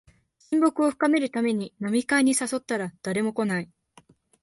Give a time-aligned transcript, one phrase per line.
[0.49, 3.71] 親睦を深めるために飲み会に誘ったら誰も来ない